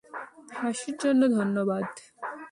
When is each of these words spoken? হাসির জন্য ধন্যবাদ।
হাসির 0.55 0.95
জন্য 1.03 1.21
ধন্যবাদ। 1.37 1.85